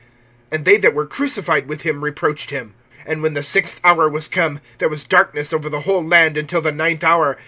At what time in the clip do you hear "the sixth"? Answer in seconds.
3.35-3.79